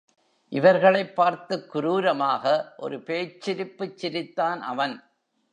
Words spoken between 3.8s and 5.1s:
சிரித்தான் அவன்.